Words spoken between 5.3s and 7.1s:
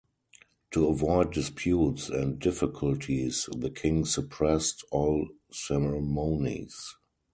ceremonies.